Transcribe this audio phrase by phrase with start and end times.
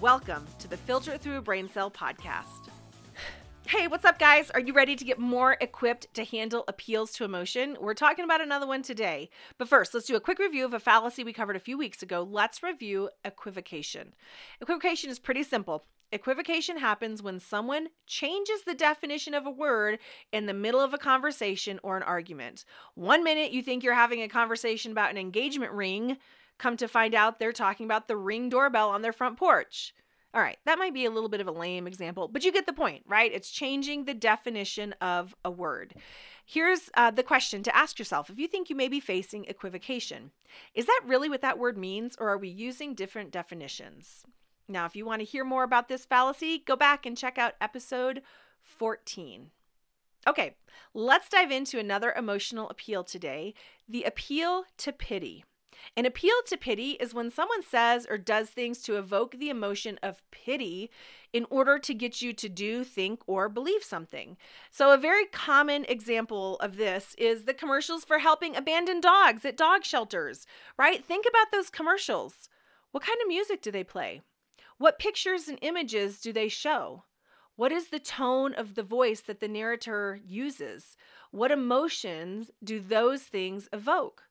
[0.00, 2.70] Welcome to the Filter Through a Brain Cell podcast.
[3.66, 4.50] Hey, what's up, guys?
[4.52, 7.76] Are you ready to get more equipped to handle appeals to emotion?
[7.78, 9.28] We're talking about another one today.
[9.58, 12.02] But first, let's do a quick review of a fallacy we covered a few weeks
[12.02, 12.22] ago.
[12.22, 14.14] Let's review equivocation.
[14.62, 15.84] Equivocation is pretty simple.
[16.12, 19.98] Equivocation happens when someone changes the definition of a word
[20.32, 22.64] in the middle of a conversation or an argument.
[22.94, 26.16] One minute you think you're having a conversation about an engagement ring,
[26.60, 29.94] Come to find out, they're talking about the ring doorbell on their front porch.
[30.34, 32.66] All right, that might be a little bit of a lame example, but you get
[32.66, 33.32] the point, right?
[33.32, 35.94] It's changing the definition of a word.
[36.44, 40.32] Here's uh, the question to ask yourself if you think you may be facing equivocation.
[40.74, 44.24] Is that really what that word means, or are we using different definitions?
[44.68, 47.54] Now, if you want to hear more about this fallacy, go back and check out
[47.58, 48.20] episode
[48.62, 49.50] 14.
[50.28, 50.56] Okay,
[50.92, 53.54] let's dive into another emotional appeal today
[53.88, 55.42] the appeal to pity.
[55.96, 59.98] An appeal to pity is when someone says or does things to evoke the emotion
[60.02, 60.90] of pity
[61.32, 64.36] in order to get you to do, think, or believe something.
[64.70, 69.56] So, a very common example of this is the commercials for helping abandoned dogs at
[69.56, 70.46] dog shelters,
[70.78, 71.04] right?
[71.04, 72.48] Think about those commercials.
[72.90, 74.22] What kind of music do they play?
[74.78, 77.04] What pictures and images do they show?
[77.56, 80.96] What is the tone of the voice that the narrator uses?
[81.30, 84.22] What emotions do those things evoke?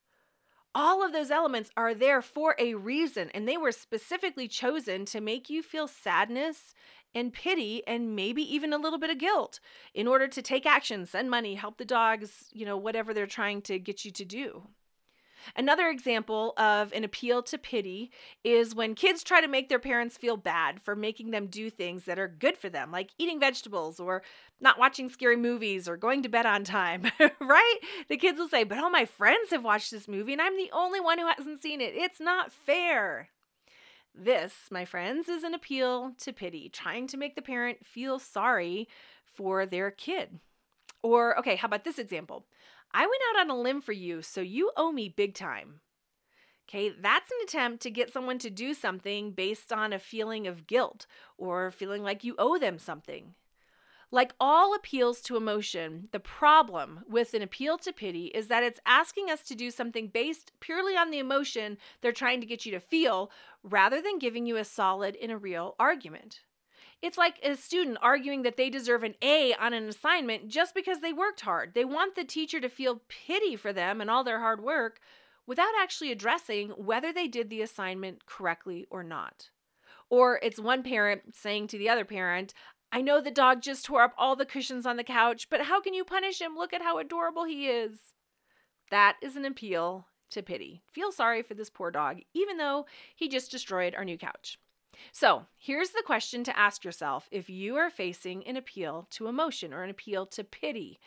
[0.76, 5.22] All of those elements are there for a reason, and they were specifically chosen to
[5.22, 6.74] make you feel sadness
[7.16, 9.60] and pity and maybe even a little bit of guilt
[9.94, 13.62] in order to take action, send money, help the dogs, you know, whatever they're trying
[13.64, 14.68] to get you to do.
[15.56, 18.12] Another example of an appeal to pity
[18.44, 22.06] is when kids try to make their parents feel bad for making them do things
[22.06, 24.22] that are good for them, like eating vegetables or
[24.62, 27.04] not watching scary movies or going to bed on time,
[27.40, 27.80] right?
[28.08, 30.72] The kids will say, But all my friends have watched this movie and I'm the
[30.72, 31.94] only one who hasn't seen it.
[31.96, 33.30] It's not fair.
[34.14, 38.88] This, my friends, is an appeal to pity, trying to make the parent feel sorry
[39.24, 40.40] for their kid.
[41.02, 42.46] Or, okay, how about this example?
[42.92, 45.82] I went out on a limb for you, so you owe me big time.
[46.68, 50.68] Okay, that's an attempt to get someone to do something based on a feeling of
[50.68, 51.08] guilt
[51.38, 53.34] or feeling like you owe them something.
[54.12, 58.80] Like all appeals to emotion, the problem with an appeal to pity is that it's
[58.86, 62.72] asking us to do something based purely on the emotion they're trying to get you
[62.72, 63.32] to feel
[63.64, 66.42] rather than giving you a solid and a real argument.
[67.02, 71.00] It's like a student arguing that they deserve an A on an assignment just because
[71.00, 71.74] they worked hard.
[71.74, 75.00] They want the teacher to feel pity for them and all their hard work
[75.48, 79.50] without actually addressing whether they did the assignment correctly or not.
[80.10, 82.54] Or it's one parent saying to the other parent,
[82.92, 85.80] I know the dog just tore up all the cushions on the couch, but how
[85.80, 86.58] can you punish him?
[86.58, 88.14] Look at how adorable he is.
[88.92, 90.82] That is an appeal to pity.
[90.92, 94.58] Feel sorry for this poor dog, even though he just destroyed our new couch.
[95.12, 99.74] So, here's the question to ask yourself if you are facing an appeal to emotion
[99.74, 101.00] or an appeal to pity.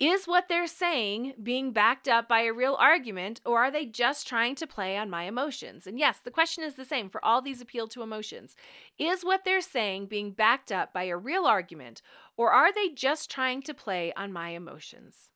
[0.00, 4.26] Is what they're saying being backed up by a real argument, or are they just
[4.26, 5.86] trying to play on my emotions?
[5.86, 8.56] And yes, the question is the same for all these appeal to emotions.
[8.98, 12.00] Is what they're saying being backed up by a real argument,
[12.38, 15.28] or are they just trying to play on my emotions?